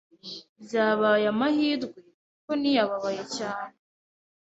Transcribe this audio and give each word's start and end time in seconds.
Byabaye 0.63 1.25
amahirwe 1.33 1.85
kuko 2.33 2.51
ntiyababaye 2.59 3.23
cyane 3.37 3.75